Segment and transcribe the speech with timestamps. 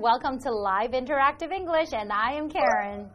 [0.00, 3.10] Welcome to Live Interactive English, and I am Karen.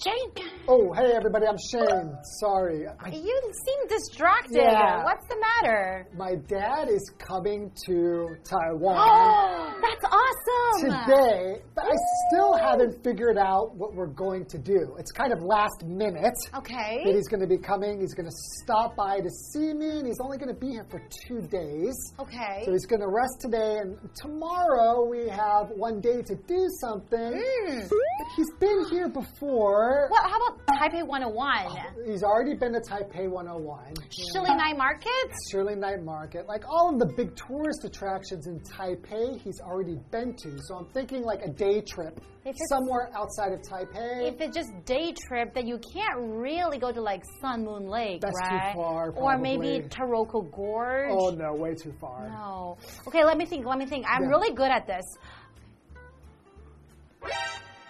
[0.00, 0.30] Shane,
[0.68, 2.12] Oh, hey everybody, I'm Shane.
[2.40, 2.86] Sorry.
[2.88, 4.56] I, you seem distracted.
[4.56, 5.04] Yeah.
[5.04, 6.08] What's the matter?
[6.16, 11.06] my dad is coming to Taiwan Oh, that's awesome.
[11.06, 11.94] today, but I
[12.28, 14.96] still haven't figured out what we're going to do.
[14.98, 16.34] It's kind of last minute.
[16.56, 17.02] Okay.
[17.04, 18.00] That he's going to be coming.
[18.00, 20.86] He's going to stop by to see me, and he's only going to be here
[20.90, 21.94] for two days.
[22.18, 22.62] Okay.
[22.64, 27.40] So he's going to rest today, and tomorrow we have one day to do something.
[27.68, 27.88] Mm.
[28.36, 30.08] He's been here before.
[30.10, 32.06] Well, how about Taipei 101?
[32.06, 33.94] He's already been to Taipei 101.
[34.10, 35.10] Shilin Night Market?
[35.50, 40.34] Shirley Night Market, like all of the big tourist attractions in Taipei, he's already been
[40.36, 40.58] to.
[40.62, 42.20] So I'm thinking like a day trip
[42.68, 44.28] somewhere outside of Taipei.
[44.32, 48.20] If it's just day trip, then you can't really go to like Sun Moon Lake,
[48.20, 48.74] That's too right?
[48.74, 49.80] far, Or maybe.
[49.88, 51.10] Taroko Gorge.
[51.10, 52.28] oh no, way too far.
[52.28, 52.76] No.
[53.08, 53.66] Okay, let me think.
[53.66, 54.04] Let me think.
[54.08, 54.28] I'm Yeah.
[54.28, 55.04] really good at this.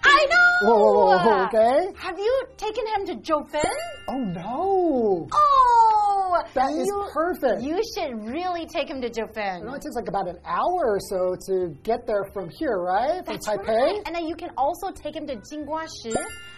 [0.09, 0.47] I know.
[0.63, 1.93] Whoa, whoa, whoa, okay.
[2.67, 3.71] Taken him to Jiufen?
[4.09, 7.63] Oh no, Oh, that is you, perfect.
[7.63, 9.63] You should really take him to Jiufen.
[9.75, 13.25] it takes like about an hour or so to get there from here, right?
[13.25, 13.67] From That's Taipei.
[13.69, 14.03] right.
[14.07, 16.15] And then you can also take him to Jinguashi,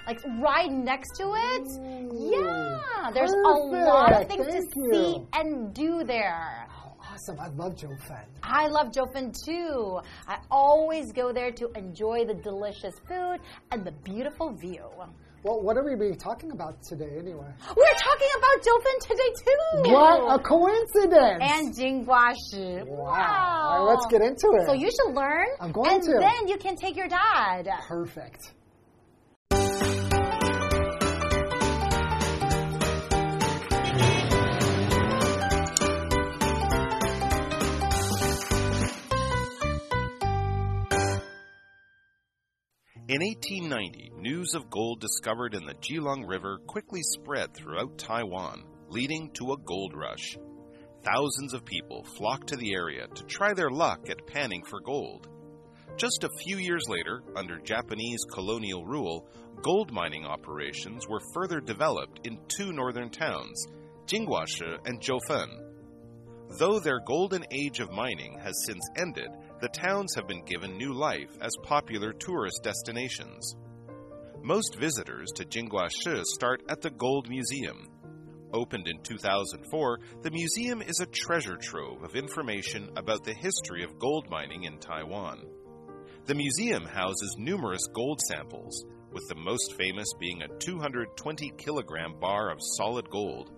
[0.06, 1.66] like right next to it.
[2.14, 4.90] yeah, there's a lot of things Thank to you.
[4.92, 6.66] see and do there.
[6.84, 7.38] Oh, awesome!
[7.40, 8.24] I love Jiufen.
[8.42, 10.00] I love Jofin too.
[10.26, 13.38] I always go there to enjoy the delicious food
[13.72, 14.86] and the beautiful view.
[15.48, 17.46] Well, what are we be talking about today, anyway?
[17.74, 19.92] We're talking about Jiufen today too.
[19.92, 21.40] What a coincidence!
[21.40, 22.86] And Jinguashi.
[22.86, 23.08] Wow.
[23.08, 24.66] All right, let's get into it.
[24.66, 25.46] So you should learn.
[25.58, 26.18] I'm going and to.
[26.20, 27.66] then you can take your dad.
[27.86, 28.52] Perfect.
[43.08, 49.30] In 1890, news of gold discovered in the Keelung River quickly spread throughout Taiwan, leading
[49.30, 50.36] to a gold rush.
[51.02, 55.26] Thousands of people flocked to the area to try their luck at panning for gold.
[55.96, 59.26] Just a few years later, under Japanese colonial rule,
[59.62, 63.68] gold mining operations were further developed in two northern towns,
[64.06, 65.48] Jinguashi and Jiufen.
[66.58, 69.30] Though their golden age of mining has since ended,
[69.60, 73.56] the towns have been given new life as popular tourist destinations.
[74.40, 77.88] Most visitors to Jingguashi start at the Gold Museum.
[78.52, 83.98] Opened in 2004, the museum is a treasure trove of information about the history of
[83.98, 85.44] gold mining in Taiwan.
[86.26, 92.50] The museum houses numerous gold samples, with the most famous being a 220 kilogram bar
[92.50, 93.50] of solid gold.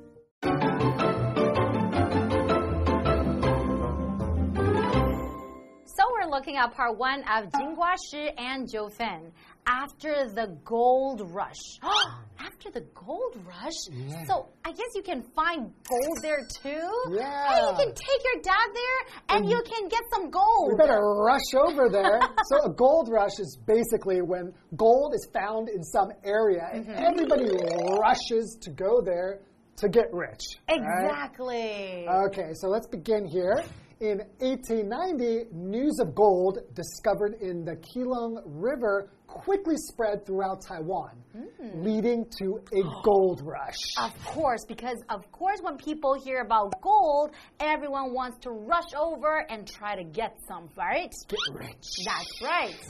[6.40, 9.30] Looking at part one of Jinguashi and Jiufen.
[9.66, 11.60] After the gold rush.
[12.38, 13.74] After the gold rush?
[13.90, 14.24] Yeah.
[14.24, 16.90] So I guess you can find gold there too?
[17.10, 17.58] Yeah.
[17.68, 20.70] And you can take your dad there and you can get some gold.
[20.72, 22.20] We better rush over there.
[22.48, 27.04] so a gold rush is basically when gold is found in some area and Mm-hmm.
[27.04, 27.50] everybody
[28.00, 29.40] rushes to go there
[29.76, 30.40] to get rich.
[30.70, 30.78] right?
[30.80, 32.06] Exactly.
[32.28, 33.62] Okay, so let's begin here.
[34.00, 41.82] In 1890, news of gold discovered in the Keelung River quickly spread throughout Taiwan, Hmm.
[41.82, 43.76] leading to a gold rush.
[44.00, 49.44] Of course, because of course, when people hear about gold, everyone wants to rush over
[49.50, 51.12] and try to get some, right?
[51.28, 51.86] Get rich.
[52.06, 52.80] That's right.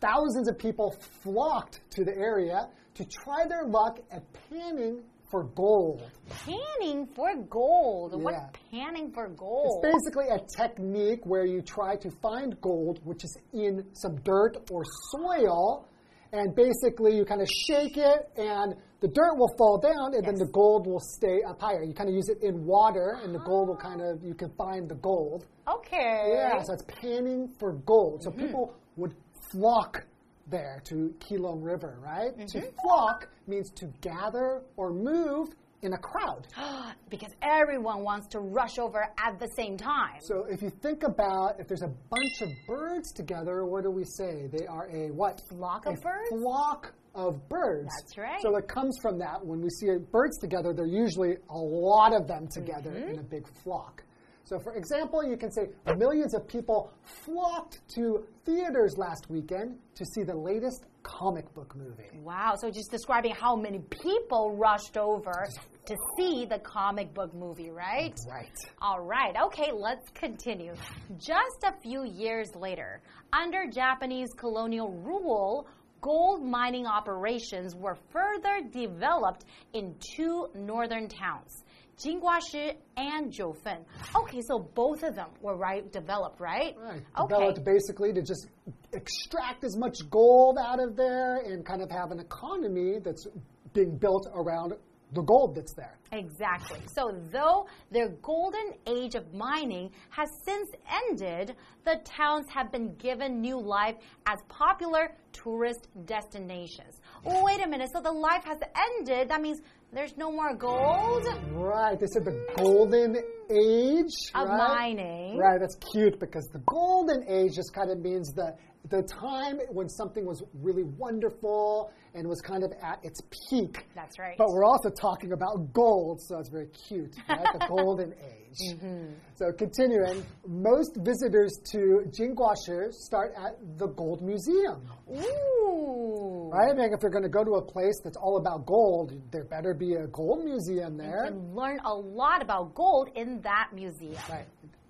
[0.00, 0.92] Thousands of people
[1.24, 6.02] flocked to the area to try their luck at panning for gold.
[6.28, 8.12] Panning for gold.
[8.12, 8.24] Yeah.
[8.24, 9.84] What's panning for gold?
[9.84, 14.56] It's basically a technique where you try to find gold, which is in some dirt
[14.70, 14.82] or
[15.12, 15.86] soil,
[16.32, 20.34] and basically you kind of shake it, and the dirt will fall down, and then
[20.34, 21.82] the gold will stay up higher.
[21.82, 23.88] You kind of use it in water, and the gold will ah.
[23.88, 25.46] kind of, you can find the gold.
[25.68, 26.32] Okay.
[26.34, 28.22] Yeah, so it's panning for gold.
[28.22, 28.46] So mm-hmm.
[28.46, 29.14] people would
[29.50, 30.04] flock
[30.50, 32.36] there to Keelung River, right?
[32.48, 32.66] To Mm-hmm.
[32.82, 35.48] flock means to gather or move
[35.82, 36.46] in a crowd.
[37.08, 40.18] because everyone wants to rush over at the same time.
[40.20, 44.04] So if you think about if there's a bunch of birds together, what do we
[44.04, 44.46] say?
[44.52, 45.40] They are a what?
[45.48, 46.28] Flock a of birds?
[46.30, 47.88] flock of birds.
[48.02, 48.40] That's right.
[48.42, 49.44] So it comes from that.
[49.44, 53.10] When we see birds together, they're usually a lot of them together Mm-hmm.
[53.14, 54.02] in a big flock.
[54.50, 60.04] So, for example, you can say millions of people flocked to theaters last weekend to
[60.04, 62.10] see the latest comic book movie.
[62.20, 65.46] Wow, so just describing how many people rushed over
[65.86, 68.12] to see the comic book movie, right?
[68.28, 68.50] Right.
[68.82, 70.74] All right, okay, let's continue.
[71.16, 73.02] Just a few years later,
[73.32, 75.68] under Japanese colonial rule,
[76.00, 79.44] gold mining operations were further developed
[79.74, 81.62] in two northern towns.
[82.02, 83.84] Jinguashi and Jiufen.
[84.16, 86.74] Okay, so both of them were right developed, right?
[86.78, 87.02] Right.
[87.18, 87.34] Okay.
[87.34, 88.48] Developed basically to just
[88.92, 93.26] extract as much gold out of there and kind of have an economy that's
[93.72, 94.74] being built around
[95.12, 95.98] the gold that's there.
[96.12, 96.80] Exactly.
[96.94, 100.68] So, though their golden age of mining has since
[101.08, 107.00] ended, the towns have been given new life as popular tourist destinations.
[107.24, 107.90] Wait a minute.
[107.92, 108.58] So, the life has
[108.98, 109.28] ended.
[109.28, 109.60] That means
[109.92, 111.98] there's no more gold Right.
[111.98, 114.96] They said the golden age of right?
[114.96, 115.36] mining.
[115.36, 115.58] Right.
[115.60, 118.54] That's cute because the golden age just kind of means the
[118.88, 123.84] the time when something was really wonderful and was kind of at its peak.
[123.94, 124.36] That's right.
[124.38, 127.46] But we're also talking about gold, so it's very cute, right?
[127.52, 128.74] the golden age.
[128.74, 129.12] Mm-hmm.
[129.34, 134.80] So continuing, most visitors to Jinguashi start at the Gold Museum.
[135.12, 136.39] Ooh.
[136.50, 136.70] Right?
[136.70, 139.44] I mean, if you're going to go to a place that's all about gold, there
[139.44, 141.24] better be a gold museum there.
[141.24, 144.16] And learn a lot about gold in that museum.
[144.28, 144.46] Right.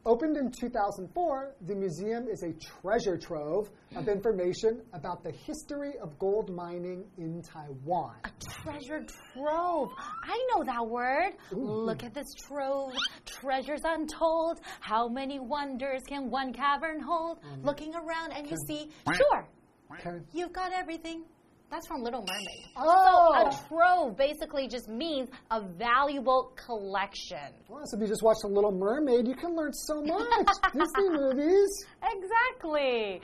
[0.07, 6.19] Opened in 2004, the museum is a treasure trove of information about the history of
[6.19, 8.15] gold mining in Taiwan.
[8.25, 8.31] A
[8.63, 9.05] treasure
[9.35, 9.91] trove.
[10.25, 11.33] I know that word.
[11.53, 12.95] Look at this trove.
[13.27, 14.61] Treasures untold.
[14.81, 17.43] How many wonders can one cavern hold?
[17.43, 17.67] Mm.
[17.67, 19.47] Looking around and you see, sure,
[19.93, 20.19] Okay.
[20.33, 21.25] you've got everything.
[21.71, 22.67] That's from Little Mermaid.
[22.77, 23.33] Oh!
[23.33, 27.39] So A trove basically just means a valuable collection.
[27.69, 30.49] Well, so if you just watch The Little Mermaid, you can learn so much.
[30.73, 31.69] Disney movies.
[32.03, 33.21] Exactly.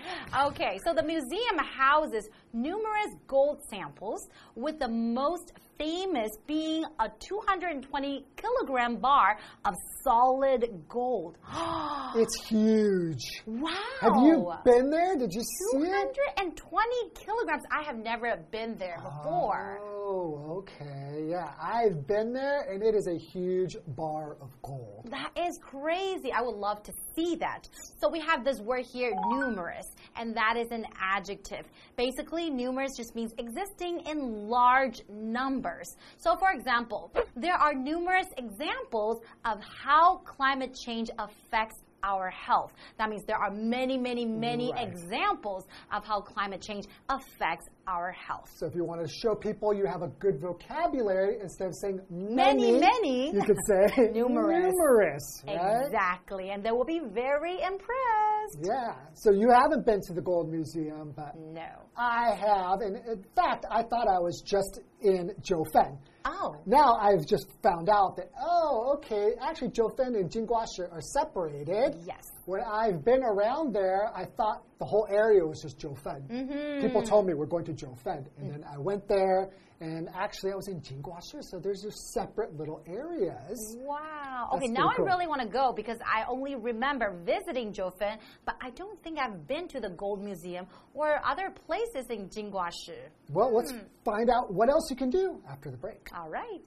[0.47, 8.25] Okay, so the museum houses numerous gold samples, with the most famous being a 220
[8.37, 11.37] kilogram bar of solid gold.
[12.15, 13.21] It's huge.
[13.47, 13.69] wow.
[14.01, 15.17] Have you been there?
[15.19, 16.17] Did you see it?
[16.39, 17.63] 220 kilograms.
[17.71, 19.81] I have never been there before.
[19.83, 21.27] Oh, okay.
[21.29, 25.09] Yeah, I've been there, and it is a huge bar of gold.
[25.11, 26.33] That is crazy.
[26.33, 27.69] I would love to see that.
[28.01, 29.87] So we have this word here, numerous,
[30.17, 31.65] and that is an adjective.
[31.97, 35.97] Basically, numerous just means existing in large numbers.
[36.19, 42.73] So, for example, there are numerous examples of how climate change affects our health.
[42.99, 44.87] That means there are many, many, many Right.
[44.87, 48.51] examples of how climate change affects our health.
[48.55, 52.01] So if you want to show people you have a good vocabulary, instead of saying
[52.11, 53.35] Many, many, many.
[53.35, 54.73] you could say Numerous.
[54.75, 55.85] numerous, right?
[55.87, 58.59] Exactly, and they will be very impressed.
[58.63, 58.95] Yeah.
[59.15, 61.69] So you haven't been to the Gold Museum, but No.
[61.97, 62.81] I have.
[62.81, 65.99] And in fact, I thought I was just in Jiufen.
[66.25, 66.57] Oh.
[66.67, 71.97] Now I've just found out that, oh, okay, actually Jiufen and Jinguashi are separated.
[72.05, 72.25] Yes.
[72.47, 76.29] When I've been around there, I thought the whole area was just Jiufen.
[76.29, 76.81] Mm-hmm.
[76.87, 78.25] People told me we're going to Jiufen.
[78.39, 79.51] And then I went there,
[79.81, 83.77] and actually I was in Jinguashi, so there's just separate little areas.
[83.81, 84.51] Wow.
[84.53, 85.07] That's Okay, now cool.
[85.07, 89.19] I really want to go because I only remember visiting Jiufen, but I don't think
[89.19, 93.09] I've been to the Gold Museum or other places in Jinguashi.
[93.29, 93.79] Well, let's Hmm.
[94.05, 96.09] find out what else you can do after the break.
[96.17, 96.63] All right.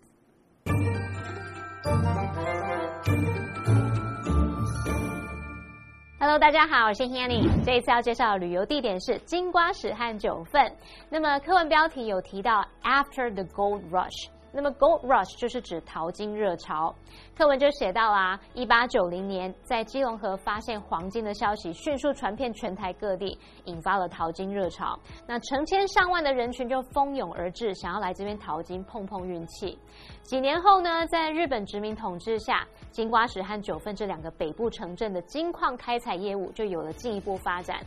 [6.21, 7.47] Hello，大家好，我是 Hanny。
[7.63, 10.69] 这一次要介绍的旅游地点是金瓜石和九份。
[11.09, 16.93] 那么课文标题有提到 After the Gold Rush，那么 Gold Rush 就是指淘金热潮。
[17.37, 24.99] 课文就写到啦，一八九零年在基隆河发现黄金的消息迅速传遍全台各地，引发了淘金热潮。
[25.27, 29.77] 那成千上万的人群就蜂拥而至，想要来这边淘金碰碰运气。
[30.23, 37.79] 几年后呢，在日本殖民统治下，金瓜石和九份这两个北部城镇的金矿开采业务就有了进一步发展。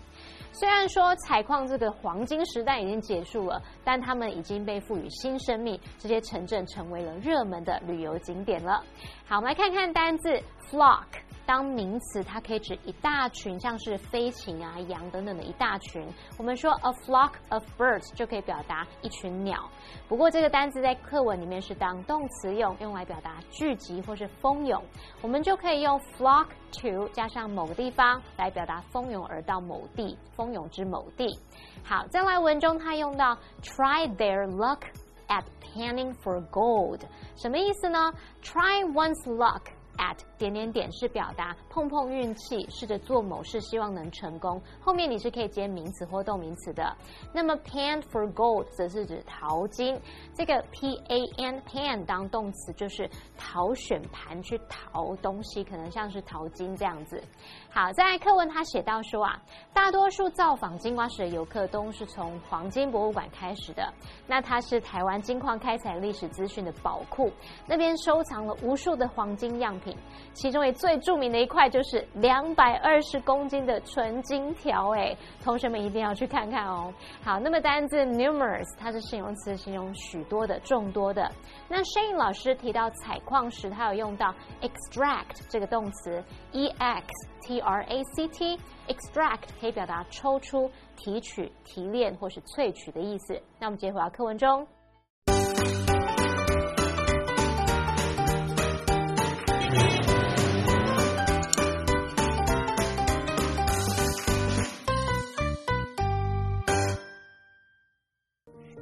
[0.53, 8.83] 虽然说采矿这个黄金时代已经结束了，但他们已经被赋予新生命，这些城镇成为了热门的旅游景点了。
[9.27, 11.07] 好，我们来看看单字 flock。
[11.47, 16.07] 当名词，它可以指一大群，像是飞禽啊、羊等等的一大群。
[16.39, 19.69] 我们说 a flock of birds 就可以表达一群鸟。
[20.09, 24.83] 不过这个单词在课文里面是当动词用，用来表达聚集或是蜂拥。
[25.21, 26.47] 我们就可以用 flock
[26.81, 31.39] to 加上某个地方来表达蜂拥而到某地，蜂拥之某地。
[31.85, 34.81] 好，在来文中它用到 try their luck
[35.29, 37.01] at panning for gold，
[37.37, 39.63] 什么意思呢？Try one's luck
[39.99, 44.61] at 点点点是表达碰碰运气，试着做某事，希望能成功。
[44.81, 46.97] 后面你是可以接名词或动名词的。
[47.33, 50.01] 那么 pan for gold 则是指淘金，
[50.35, 57.23] 这个 p a n pan 当动词就是淘选盘去淘东西，可能像是淘金这样子。
[57.71, 59.41] 好，在课文他写到说啊，
[59.73, 63.93] 大多数造访金瓜石的游客都是从黄金博物馆开始的。
[64.27, 67.31] 那它是台湾金矿开采历史资讯的宝库，
[67.67, 69.97] 那边收藏了无数的黄金样品，
[70.33, 74.91] 其中也最著名的一块就是两百二十公斤的纯金条。
[74.95, 76.93] 哎，同学们一定要去看看哦。
[77.23, 81.31] 好，那么单字 numerous 它是形容词，形容许多的、众多的。
[81.69, 86.23] 那 Shane 老师提到采矿时，他有用到 extract 这个动词
[86.53, 87.07] ，e x
[87.43, 93.41] t r a c t，extract 可以表达抽出、提取、提炼或是萃取的意思。
[93.59, 94.67] 那我们接回到课文中。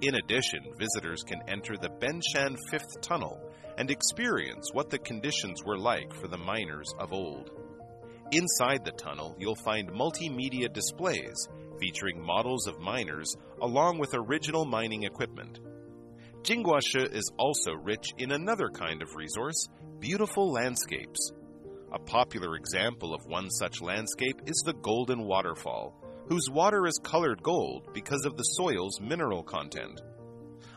[0.02, 3.38] In addition, visitors can enter the Benshan Fifth Tunnel
[3.76, 7.50] and experience what the conditions were like for the miners of old.
[8.32, 15.02] Inside the tunnel, you'll find multimedia displays featuring models of miners along with original mining
[15.02, 15.60] equipment.
[16.42, 21.32] Jinguashi is also rich in another kind of resource beautiful landscapes.
[21.92, 25.94] A popular example of one such landscape is the Golden Waterfall,
[26.30, 30.00] whose water is colored gold because of the soil's mineral content.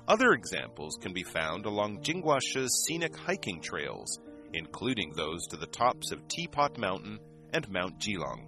[0.07, 4.19] Other examples can be found along Jinguashi's scenic hiking trails,
[4.53, 7.19] including those to the tops of Teapot Mountain
[7.53, 8.47] and Mount Keelung.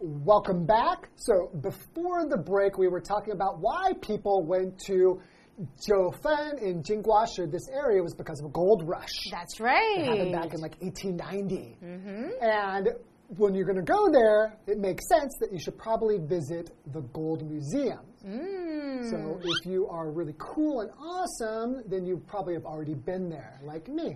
[0.00, 1.10] Welcome back.
[1.16, 5.20] So, before the break, we were talking about why people went to
[5.60, 9.30] Jiufen in Jinguashi, this area was because of a gold rush.
[9.30, 9.98] That's right.
[9.98, 11.76] It happened back in like 1890.
[11.82, 12.30] Mm -hmm.
[12.40, 12.88] And
[13.36, 17.00] when you're going to go there, it makes sense that you should probably visit the
[17.12, 18.00] Gold Museum.
[18.24, 19.10] Mm.
[19.10, 23.58] So if you are really cool and awesome, then you probably have already been there,
[23.64, 24.14] like me.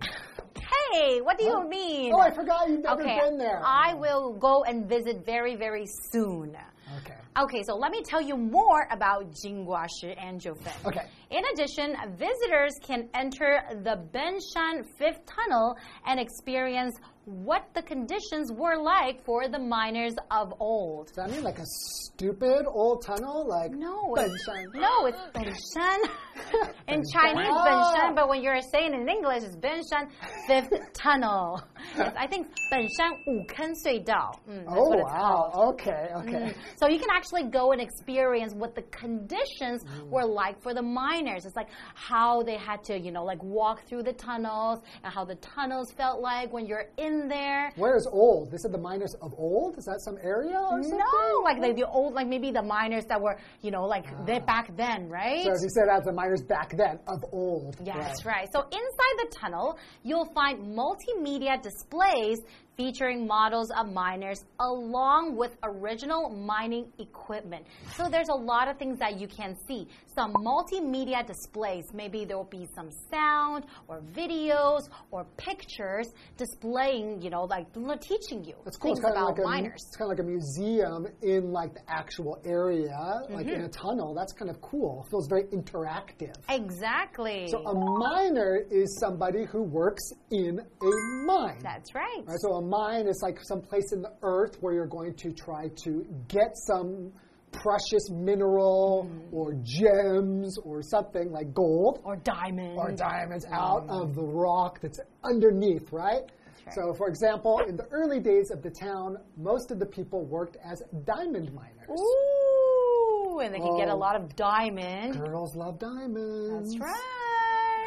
[0.92, 2.12] Hey, what do you mean?
[2.14, 3.60] Oh, I forgot you've never okay, been there.
[3.64, 6.56] I will go and visit very, very soon.
[6.98, 7.16] Okay.
[7.38, 10.86] Okay, so let me tell you more about Jinguashi and Angiofeng.
[10.86, 11.06] Okay.
[11.30, 15.76] In addition, visitors can enter the Benshan Fifth Tunnel
[16.06, 16.94] and experience
[17.26, 21.08] what the conditions were like for the miners of old.
[21.08, 23.44] Does that mean like a stupid old tunnel?
[23.48, 24.74] Like no, Benshan.
[24.74, 25.98] no, it's Benshan.
[26.88, 27.64] in Chinese, oh.
[27.66, 30.08] Benshan, but when you're saying it in English, it's Benshan
[30.46, 31.60] Fifth Tunnel.
[31.96, 34.06] I think Benshan Wuken Suidao.
[34.06, 34.38] Dao.
[34.48, 35.70] Mm, oh wow!
[35.70, 36.30] Okay, okay.
[36.30, 36.54] Mm.
[36.76, 40.08] So you can actually go and experience what the conditions mm.
[40.08, 41.44] were like for the miners.
[41.46, 45.24] It's like how they had to, you know, like walk through the tunnels and how
[45.24, 47.72] the tunnels felt like when you're in there.
[47.76, 48.50] Where is old?
[48.50, 49.78] This is the miners of old.
[49.78, 50.98] Is that some area or something?
[50.98, 54.24] No, like the, the old, like maybe the miners that were, you know, like ah.
[54.24, 55.44] they back then, right?
[55.44, 57.76] So as you said, that's the miners back then of old.
[57.84, 58.48] Yeah, that's right.
[58.52, 62.38] So inside the tunnel, you'll find multimedia displays
[62.76, 67.66] featuring models of miners along with original mining equipment.
[67.94, 69.88] So there's a lot of things that you can see.
[70.14, 71.92] Some multimedia displays.
[71.94, 77.66] Maybe there will be some sound or videos or pictures displaying, you know, like
[78.00, 78.94] teaching you It's cool.
[78.94, 79.82] things It's kind, of about like a, miners.
[79.86, 83.88] it's kind of like a museum in like the actual area, like in a mm-hmm.
[83.88, 84.14] tunnel.
[84.14, 85.04] That's kind of cool.
[85.06, 86.34] It feels very interactive.
[86.48, 87.48] Exactly.
[87.48, 91.58] So a miner is somebody who works in a mine.
[91.62, 92.22] That's right.
[92.26, 95.32] Right, so a mine is like some place in the earth where you're going to
[95.32, 97.12] try to get some
[97.52, 99.34] precious mineral mm-hmm.
[99.34, 102.76] or gems or something like gold Or diamond.
[102.78, 103.54] or diamonds mm-hmm.
[103.54, 106.22] out of the rock that's underneath, right?
[106.22, 106.74] right.
[106.74, 110.56] So, for example, in the early days of the town, most of the people worked
[110.64, 111.88] as diamond miners.
[111.90, 113.96] Ooh, and they can get a Oh.
[113.96, 115.14] lot of diamond.
[115.18, 116.72] Girls love diamonds.
[116.74, 117.15] That's right.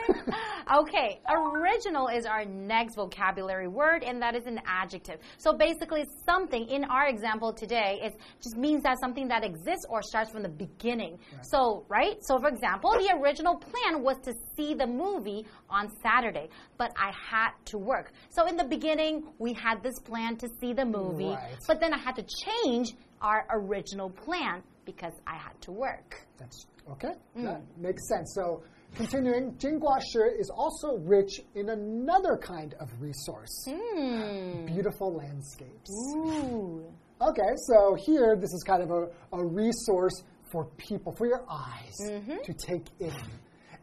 [0.79, 5.19] okay, original is our next vocabulary word, and that is an adjective.
[5.37, 10.01] So basically, something in our example today is just means that something that exists or
[10.01, 11.19] starts from the beginning.
[11.41, 12.17] So, right?
[12.21, 17.11] So, for example, the original plan was to see the movie on Saturday, but I
[17.11, 18.11] had to work.
[18.29, 21.57] So, in the beginning, we had this plan to see the movie, Right.
[21.67, 26.25] but then I had to change our original plan because I had to work.
[26.37, 27.13] That's okay.
[27.37, 27.43] Mm.
[27.43, 28.33] That makes sense.
[28.33, 28.63] So,
[28.95, 34.65] continuing, Jingguo Shi is also rich in another kind of resource Hmm.
[34.65, 35.89] beautiful landscapes.
[36.15, 36.83] Ooh.
[37.21, 41.95] Okay, so here, this is kind of a, a resource for people, for your eyes
[42.01, 42.37] Mm-hmm.
[42.43, 43.13] to take in.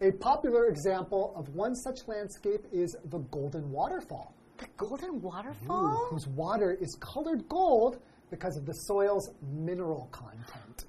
[0.01, 6.07] A popular example of one such landscape is the Golden Waterfall, The golden Ooh, waterfall?
[6.11, 7.99] whose water is colored gold
[8.31, 10.85] because of the soil's mineral content.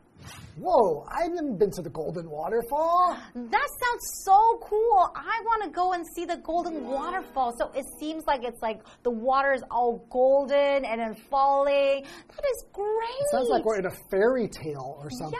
[0.58, 3.18] Whoa, I haven't been to the Golden Waterfall.
[3.36, 5.12] That sounds so cool.
[5.16, 7.54] I want to go and see the golden waterfall.
[7.58, 12.04] So it seems like it's like the water is all golden and then falling.
[12.04, 13.32] That is great.
[13.32, 15.40] Sounds like we're in a fairy tale or something.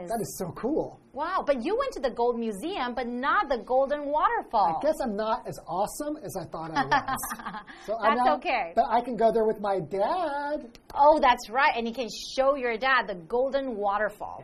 [0.00, 0.08] Yes.
[0.10, 1.00] That is so cool.
[1.12, 4.78] Wow, but you went to the Gold Museum, but not the Golden Waterfall.
[4.80, 7.62] I guess I'm not as awesome as I thought I was.
[7.86, 8.72] So I'm That's not- okay.
[8.74, 10.78] But I can go there with my dad.
[10.94, 11.72] Oh, that's right.
[11.76, 14.42] And you can show your dad the Golden Waterfall.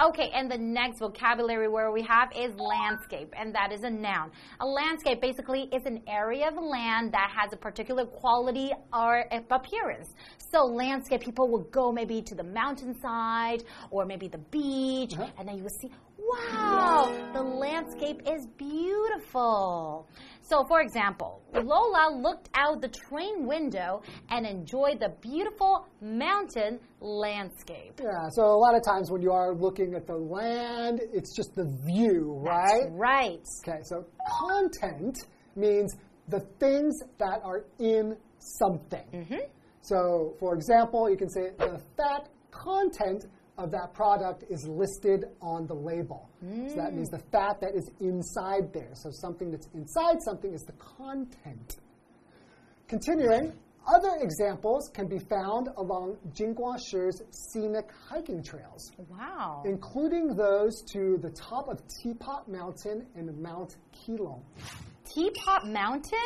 [0.00, 4.30] Okay, and the next vocabulary word we have is landscape, and that is a noun.
[4.60, 10.14] A landscape basically is an area of land that has a particular quality or appearance.
[10.52, 15.26] So, landscape, people will go maybe to the mountainside or maybe the beach, Uh-huh.
[15.36, 15.90] and then you will see,
[16.28, 20.08] wow, the landscape is beautiful.
[20.42, 28.00] So, for example, Lola looked out the train window and enjoyed the beautiful mountain landscape.
[28.02, 31.54] Yeah, so a lot of times when you are looking at the land, it's just
[31.54, 32.88] the view, right?
[32.90, 33.44] Right.
[33.66, 34.06] Okay, so
[34.40, 35.18] content
[35.54, 35.94] means
[36.28, 39.04] the things that are in something.
[39.12, 39.50] Mm-hmm.
[39.82, 43.24] So, for example, you can say the fat content
[43.58, 46.28] of that product is listed on the label.
[46.68, 48.90] So that means the fat that is inside there.
[48.94, 51.76] So something that's inside something is the content.
[52.86, 53.52] Continuing,
[53.86, 59.62] other examples can be found along Jinguashi's scenic hiking trails, Wow.
[59.66, 64.42] including those to the top of Teapot Mountain and Mount Keelung.
[65.04, 66.18] Teapot Mountain?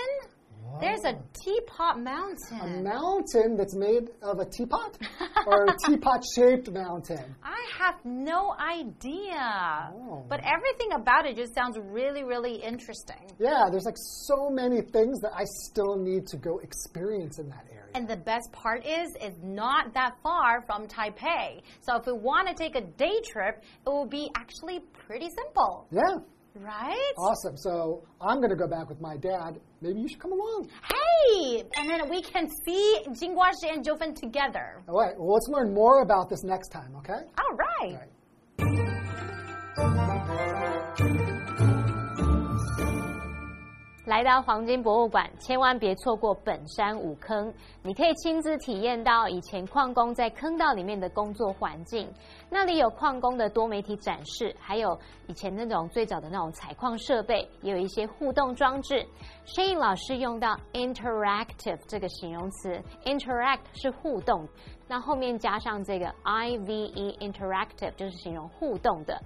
[0.80, 2.60] There's a Teapot mountain.
[2.60, 2.84] A Mountain.
[2.84, 4.96] mountain that's made of a teapot
[5.46, 7.34] or a teapot shaped mountain.
[7.42, 9.92] I have no idea.
[9.94, 10.24] Oh.
[10.28, 13.30] But everything about it just sounds really, really interesting.
[13.38, 17.66] Yeah, there's like so many things that I still need to go experience in that
[17.70, 17.82] area.
[17.94, 21.62] And the best part is, it's not that far from Taipei.
[21.80, 25.86] So if we want to take a day trip, it will be actually pretty simple,
[25.90, 26.18] yeah,
[26.56, 27.12] right?
[27.18, 27.56] awesome.
[27.56, 29.60] So I'm going to go back with my dad.
[29.80, 30.68] Maybe you should come along.
[30.82, 31.64] Hey!
[31.76, 34.82] And then we can see Jinguashi and Jiufen together.
[34.88, 37.20] All right, well, let's learn more about this next time, okay?
[37.38, 37.98] All right.
[38.60, 39.38] All right.
[44.12, 47.50] 来到黄金博物馆，千万别错过本山五坑。
[47.82, 52.06] 你可以亲自体验到以前矿工在坑道里面的工作环境。
[52.50, 54.98] 那里有矿工的多媒体展示，还有
[55.28, 59.02] 以前那种最早的那种采矿设备，也有一些互动装置。
[59.46, 64.46] 声音老师用到 interactive 这个形容词，interact 是互动，
[64.92, 69.18] 那后面加上这个 i v e interactive 就是形容互动的。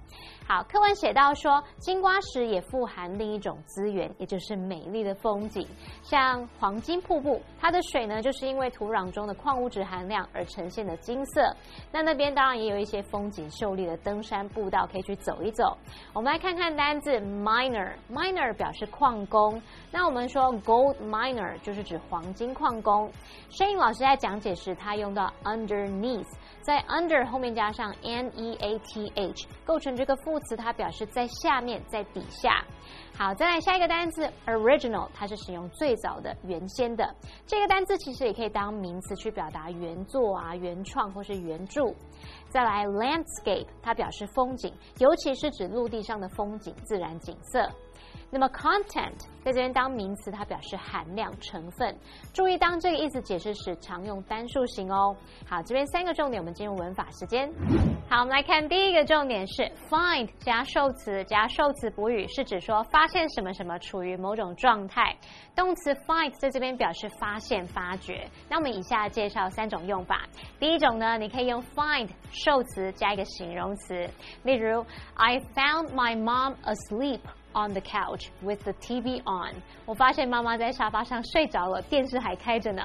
[0.47, 5.67] 好，课文写到说，金瓜石也富含另一种资源，也就是美丽的风景，
[6.01, 11.53] 像黄金瀑布，它的水呢，就是因为土壤中的矿物质含量而呈现的金色。
[11.91, 15.77] 那那边当然也有一些风景秀丽的登山步道可以去走一走。
[16.13, 19.61] 我们来看看单字 miner，miner 表示矿工。
[19.91, 23.11] 那我们说 gold miner 就是指黄金矿工。
[23.49, 26.27] 声音老师在讲解时，他用到 underneath，
[26.61, 32.63] 在 under 后面加上 n e a t h，构成这个副词，它表示在下面，在底下。
[33.17, 37.13] 好，再来下一个单词 original，它是使用最早的、原先的。
[37.45, 41.93] 这个单词其实也可以当名词去表达原作啊、原创或是原著。
[42.49, 47.67] 再来 landscape，它表示风景，尤其是指陆地上的风景、自然景色。
[48.29, 51.97] 那么 content 在这边当名词，它表示含量、成分。
[52.33, 55.15] 注意，当这个意思解释时，常用单数型哦。
[55.47, 57.49] 好，这边三个重点，我们进入文法时间。
[58.09, 65.15] 好，我们来看第一个重点是 find 加受词加受词补语，是指说发现什么什么处于某种状态。
[65.55, 68.29] 动词 find 在这边表示发现、发掘。
[68.49, 70.25] 那我们以下介绍三种用法。
[70.59, 74.09] 第一种呢，你可以用 find 受词加一个形容词，
[74.43, 74.85] 例如
[75.15, 77.21] I found my mom asleep。
[77.53, 79.53] On the couch with the TV on。
[79.85, 82.83] 我发现妈妈在沙发上睡着了，电视还开着呢。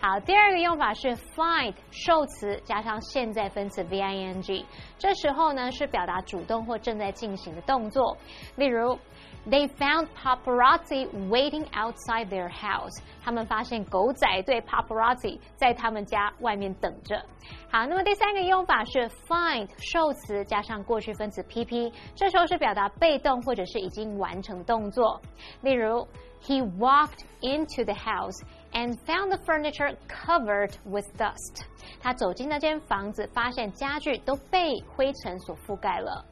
[0.00, 4.64] 好，第二个用法是 find 受词加上现在分词 v i n g，
[4.98, 8.16] 这时候呢是表达主动或正在进行的动作。
[8.56, 8.98] 例如
[9.47, 13.01] ，They found paparazzi waiting outside their house。
[13.23, 17.23] 他们发现狗仔队 paparazzi 在他们家外面等着。
[17.69, 25.21] 好，那么第三个用法是 find 受词加上过去分词 pp，这时候是表达被动或者是已经完成动作。
[25.61, 26.07] 例如，
[26.41, 28.39] He walked into the house
[28.71, 31.65] and found the furniture covered with dust.
[31.99, 36.23] 他走进那间房子，发现家具都被灰尘所覆盖了。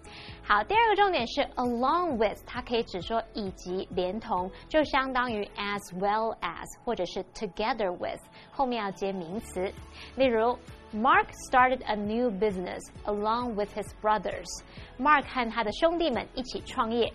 [0.48, 8.20] 好，第二个重点是 along with，它可以指说以及、连同，就相当于 as well as 或者是 together with，
[8.52, 9.72] 后面要接名词。
[10.16, 10.58] 例如，
[10.94, 17.12] Mark started a new business along with his brothers。Mark 和他的兄弟们一起创业。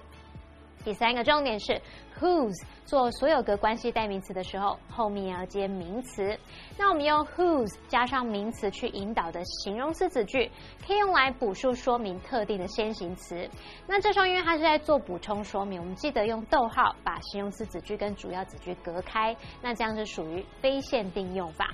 [0.84, 1.82] 第三个重点是
[2.20, 2.54] whose
[2.86, 6.38] 做所有格关系代名词的时候，后面要接名词。
[6.78, 10.52] 那我们用 whose 加上名词去引导的形容词子句，
[10.86, 13.50] 可以用来补述说明特定的先行词。
[13.88, 21.70] 那这时候因为它是在做补充说明，我们记得用逗号把形容词子句跟主要子句隔开，那这样是属于非限定用法。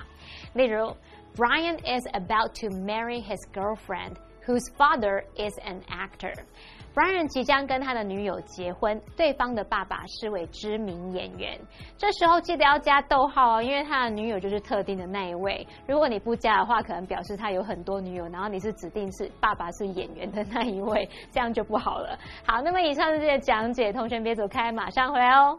[0.54, 0.94] 例如
[1.34, 4.14] ，Brian is about to marry his girlfriend
[4.46, 6.34] whose father is an actor。
[6.94, 11.58] Brian 即将跟他的女友结婚，对方的爸爸是位知名演员。
[11.96, 15.66] 这时候记得要加逗号哦，因为他的女友就是特定的那一位。
[15.86, 22.18] 如果你不加的话，可能表示他有很多女友，然后你是指定是爸爸是演员的那一位，这样就不好了。
[22.44, 25.58] 好，那么以上是这些讲解，同学别走开，马上回来哦。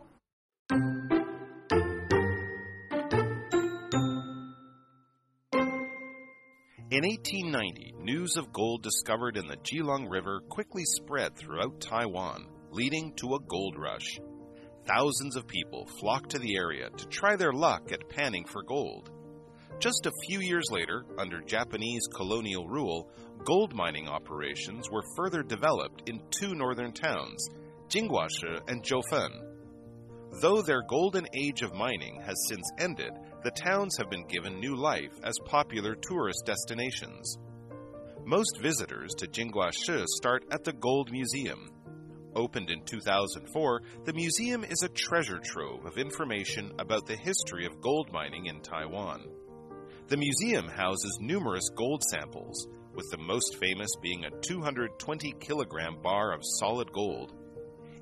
[6.92, 13.14] In 1890, news of gold discovered in the Keelung River quickly spread throughout Taiwan, leading
[13.14, 14.20] to a gold rush.
[14.86, 19.10] Thousands of people flocked to the area to try their luck at panning for gold.
[19.80, 23.10] Just a few years later, under Japanese colonial rule,
[23.46, 27.48] gold mining operations were further developed in two northern towns,
[27.88, 29.32] Jinguashi and Jiufen.
[30.42, 34.76] Though their golden age of mining has since ended, the towns have been given new
[34.76, 37.40] life as popular tourist destinations.
[38.24, 41.72] Most visitors to Jinguashi start at the Gold Museum.
[42.36, 47.82] Opened in 2004, the museum is a treasure trove of information about the history of
[47.82, 49.26] gold mining in Taiwan.
[50.08, 56.34] The museum houses numerous gold samples, with the most famous being a 220 kilogram bar
[56.34, 57.34] of solid gold.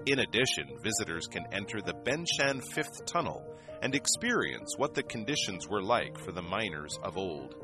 [0.05, 3.45] In addition, visitors can enter the Benshan Fifth Tunnel
[3.81, 7.55] and experience what the conditions were like for the miners of old.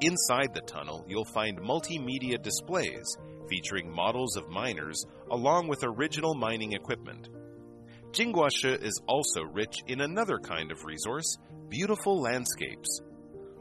[0.00, 3.16] Inside the tunnel, you'll find multimedia displays
[3.48, 7.28] featuring models of miners along with original mining equipment.
[8.12, 13.00] Jinguashi is also rich in another kind of resource beautiful landscapes.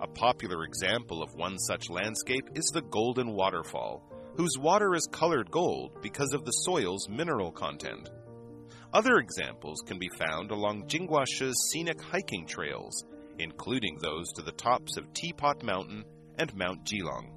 [0.02, 4.04] A popular example of one such landscape is the Golden Waterfall,
[4.36, 8.10] whose water is colored gold because of the soil's mineral content.
[8.94, 13.04] Other examples can be found along Jinguashi's scenic hiking trails,
[13.40, 16.06] including those to the tops of Teapot Mountain
[16.38, 17.32] and Mount Keelung.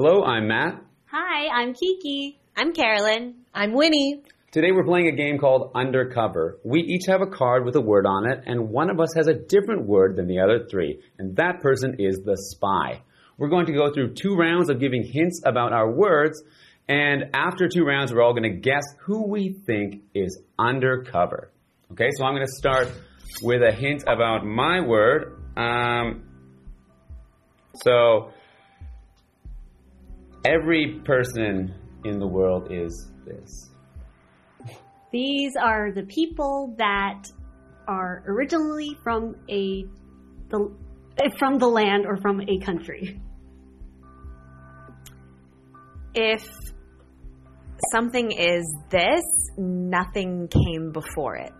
[0.00, 0.80] Hello, I'm Matt.
[1.10, 2.38] Hi, I'm Kiki.
[2.56, 3.34] I'm Carolyn.
[3.52, 4.22] I'm Winnie.
[4.52, 6.60] Today we're playing a game called Undercover.
[6.62, 9.26] We each have a card with a word on it, and one of us has
[9.26, 13.02] a different word than the other three, and that person is the spy.
[13.38, 16.44] We're going to go through two rounds of giving hints about our words,
[16.88, 21.50] and after two rounds, we're all going to guess who we think is undercover.
[21.90, 22.86] Okay, so I'm going to start
[23.42, 25.42] with a hint about my word.
[25.56, 26.22] Um,
[27.82, 28.30] so,
[30.44, 31.74] every person
[32.04, 33.70] in the world is this.
[35.10, 37.22] These are the people that
[37.86, 39.84] are originally from a
[40.50, 40.74] the
[41.38, 43.20] from the land or from a country.
[46.14, 46.46] If
[47.92, 49.24] something is this,
[49.56, 51.52] nothing came before it.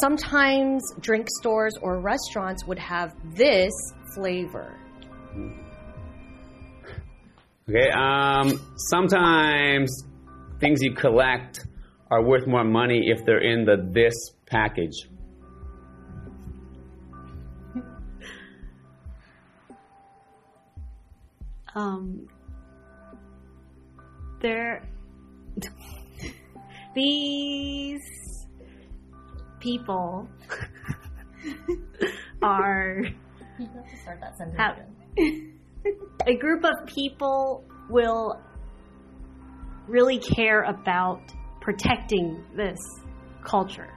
[0.00, 3.72] Sometimes drink stores or restaurants would have this
[4.14, 4.76] flavor.
[5.32, 5.63] Hmm.
[7.66, 10.04] Okay, um, sometimes
[10.60, 11.66] things you collect
[12.10, 14.12] are worth more money if they're in the this
[14.44, 15.08] package.
[21.74, 22.28] Um,
[24.40, 24.86] there,
[26.94, 28.02] these
[29.58, 30.28] people
[32.42, 33.00] are
[33.58, 34.78] You have to start that sentence have,
[36.26, 38.40] a group of people will
[39.86, 41.20] really care about
[41.60, 42.78] protecting this
[43.42, 43.92] culture.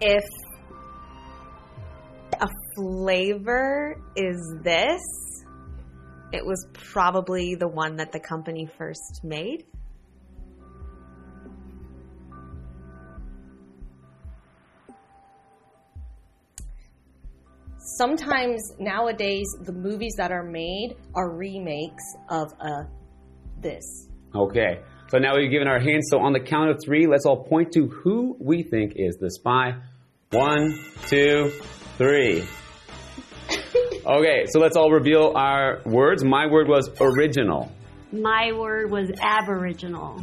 [0.00, 0.24] If
[2.40, 5.00] a flavor is this,
[6.32, 9.64] it was probably the one that the company first made.
[17.96, 22.88] Sometimes nowadays the movies that are made are remakes of a
[23.60, 24.08] this.
[24.34, 24.80] Okay.
[25.08, 26.08] So now we've given our hints.
[26.10, 29.30] So on the count of three, let's all point to who we think is the
[29.30, 29.74] spy.
[30.30, 31.50] One, two,
[31.98, 32.46] three.
[34.04, 36.24] Okay, so let's all reveal our words.
[36.24, 37.70] My word was original.
[38.10, 40.20] My word was aboriginal.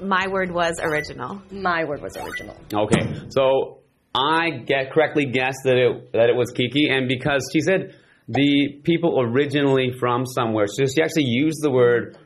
[0.00, 1.42] My word was original.
[1.50, 2.56] My word was original.
[2.72, 3.80] Okay, so
[4.16, 7.94] I get correctly guessed that it that it was Kiki, and because she said
[8.28, 12.16] the people originally from somewhere, so she actually used the word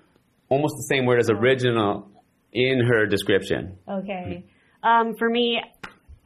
[0.48, 2.10] almost the same word as original
[2.52, 3.76] in her description.
[3.88, 4.44] Okay.
[4.82, 5.60] Um, for me,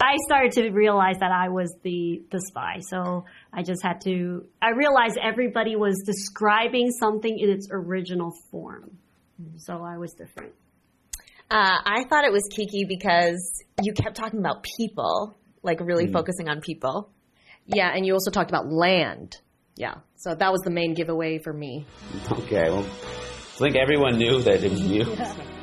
[0.00, 2.81] I started to realize that I was the the spy.
[2.81, 4.44] So I just had to.
[4.61, 8.98] I realized everybody was describing something in its original form.
[9.57, 10.53] So I was different.
[11.50, 16.12] Uh, I thought it was Kiki because you kept talking about people, like really mm.
[16.12, 17.11] focusing on people.
[17.66, 19.40] Yeah, and you also talked about land.
[19.74, 21.87] Yeah, so that was the main giveaway for me.
[22.31, 25.16] Okay, well, I think everyone knew that it was you.